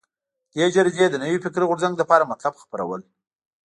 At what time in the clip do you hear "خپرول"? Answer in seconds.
2.63-3.01